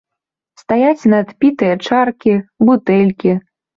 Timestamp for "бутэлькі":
2.67-3.31